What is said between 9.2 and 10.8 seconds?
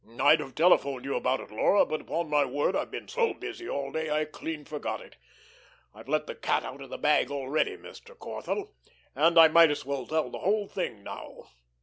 I might as well tell the whole